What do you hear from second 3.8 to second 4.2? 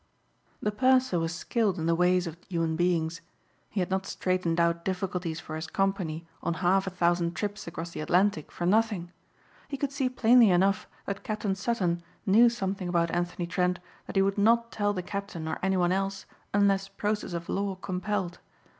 had not